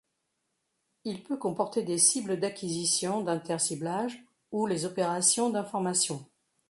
Il 1.05 1.21
peut 1.21 1.37
comporter 1.37 1.83
des 1.83 1.99
cibles 1.99 2.39
d'acquisition 2.39 3.21
d'inter-ciblage 3.21 4.25
ou 4.51 4.65
les 4.65 4.85
opérations 4.85 5.51
d'information. 5.51 6.25